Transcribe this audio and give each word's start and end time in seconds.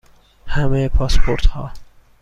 همه 0.47 0.87
پاسپورت 0.89 1.45
ها 1.45 1.71